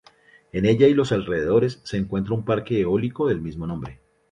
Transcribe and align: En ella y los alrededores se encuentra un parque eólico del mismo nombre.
En 0.51 0.65
ella 0.65 0.87
y 0.87 0.95
los 0.95 1.11
alrededores 1.11 1.79
se 1.83 1.97
encuentra 1.97 2.33
un 2.33 2.43
parque 2.43 2.79
eólico 2.81 3.27
del 3.27 3.39
mismo 3.39 3.67
nombre. 3.67 3.99